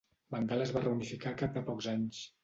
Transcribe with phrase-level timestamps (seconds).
[0.35, 2.23] Bengala es va reunificar al cap de pocs anys.